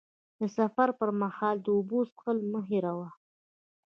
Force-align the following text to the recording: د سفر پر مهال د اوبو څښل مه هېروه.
د 0.39 0.41
سفر 0.57 0.89
پر 0.99 1.09
مهال 1.21 1.55
د 1.61 1.67
اوبو 1.77 1.99
څښل 2.09 2.37
مه 2.51 2.61
هېروه. 2.69 3.09